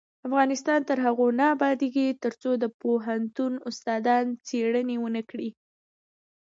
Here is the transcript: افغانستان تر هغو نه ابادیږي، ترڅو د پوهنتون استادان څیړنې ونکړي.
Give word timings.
افغانستان 0.27 0.79
تر 0.89 0.97
هغو 1.05 1.27
نه 1.39 1.45
ابادیږي، 1.55 2.07
ترڅو 2.23 2.51
د 2.63 2.65
پوهنتون 2.81 3.53
استادان 3.69 4.25
څیړنې 4.47 4.95
ونکړي. 5.01 5.49